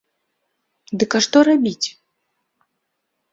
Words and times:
Дык 1.03 1.11
а 1.19 1.21
што 1.25 1.37
рабіць? 1.49 1.87